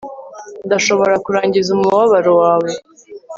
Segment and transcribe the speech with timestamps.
[0.65, 2.71] Ndashobora kurangiza umubabaro wawe